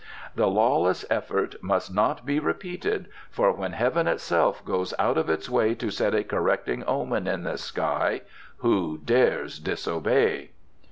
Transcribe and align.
The 0.33 0.47
lawless 0.47 1.05
effort 1.11 1.61
must 1.61 1.93
not 1.93 2.25
be 2.25 2.39
repeated, 2.39 3.07
for 3.29 3.51
when 3.53 3.73
heaven 3.73 4.07
itself 4.07 4.65
goes 4.65 4.95
out 4.97 5.15
of 5.15 5.29
its 5.29 5.47
way 5.47 5.75
to 5.75 5.91
set 5.91 6.15
a 6.15 6.23
correcting 6.23 6.83
omen 6.85 7.27
in 7.27 7.43
the 7.43 7.59
sky, 7.59 8.21
who 8.57 8.97
dare 9.05 9.45
disobey?" 9.45 10.53